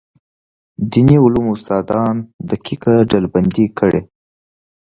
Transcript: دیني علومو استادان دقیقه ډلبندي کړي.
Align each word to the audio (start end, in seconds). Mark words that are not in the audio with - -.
دیني 0.91 1.17
علومو 1.23 1.53
استادان 1.57 2.15
دقیقه 2.49 2.93
ډلبندي 3.09 3.65
کړي. 3.79 4.01